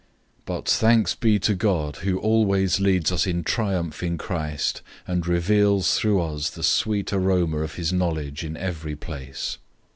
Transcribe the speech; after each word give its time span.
002:014 0.47 0.47
Now 0.55 0.63
thanks 0.65 1.13
be 1.13 1.37
to 1.37 1.53
God, 1.53 1.95
who 1.97 2.17
always 2.17 2.79
leads 2.79 3.11
us 3.11 3.27
in 3.27 3.43
triumph 3.43 4.01
in 4.01 4.17
Christ, 4.17 4.81
and 5.05 5.27
reveals 5.27 5.95
through 5.99 6.19
us 6.23 6.49
the 6.49 6.63
sweet 6.63 7.13
aroma 7.13 7.59
of 7.59 7.75
his 7.75 7.93
knowledge 7.93 8.43
in 8.43 8.57
every 8.57 8.95
place. 8.95 9.59